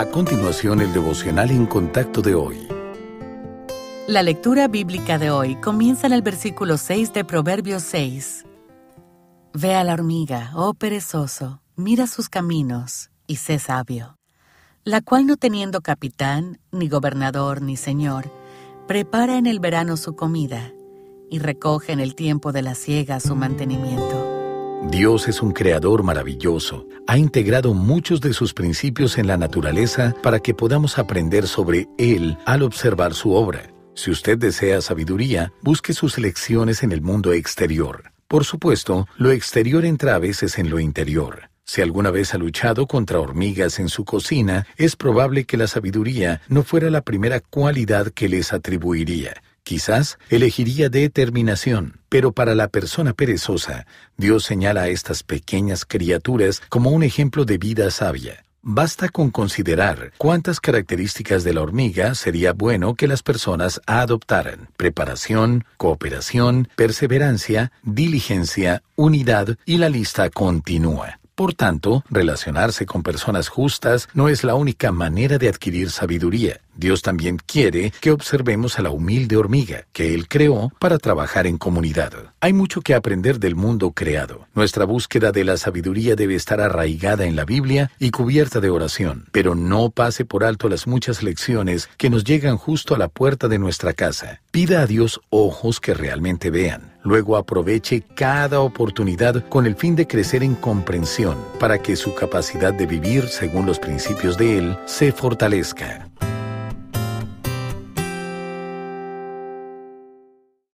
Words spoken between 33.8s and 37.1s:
Si usted desea sabiduría, busque sus lecciones en el